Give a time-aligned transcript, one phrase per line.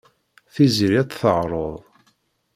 [0.53, 1.75] Tiziri ad tt-teɛreḍ.